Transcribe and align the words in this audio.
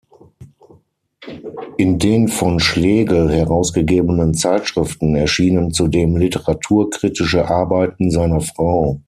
In 1.77 1.99
den 1.99 2.27
von 2.27 2.59
Schlegel 2.59 3.29
herausgegebenen 3.31 4.33
Zeitschriften 4.33 5.13
erschienen 5.15 5.73
zudem 5.75 6.17
literaturkritische 6.17 7.47
Arbeiten 7.47 8.09
seiner 8.09 8.41
Frau. 8.41 8.99